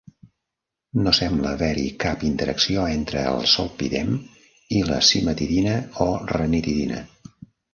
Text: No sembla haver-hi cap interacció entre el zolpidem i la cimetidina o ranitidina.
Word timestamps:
No 1.07 1.11
sembla 1.17 1.51
haver-hi 1.57 1.83
cap 2.03 2.25
interacció 2.29 2.87
entre 2.93 3.25
el 3.33 3.45
zolpidem 3.53 4.09
i 4.79 4.83
la 4.91 4.99
cimetidina 5.11 5.77
o 6.09 6.09
ranitidina. 6.35 7.07